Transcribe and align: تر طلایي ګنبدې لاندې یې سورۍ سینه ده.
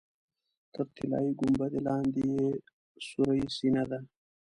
تر 0.73 0.85
طلایي 0.95 1.31
ګنبدې 1.39 1.79
لاندې 1.87 2.21
یې 2.33 2.47
سورۍ 3.07 3.41
سینه 3.55 3.83
ده. 3.89 3.99